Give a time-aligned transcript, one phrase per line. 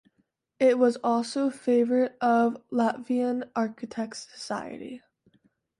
[0.59, 5.03] It was also favorite of Latvian Architects’ Society.